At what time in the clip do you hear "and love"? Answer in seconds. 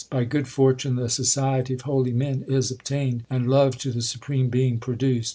3.29-3.77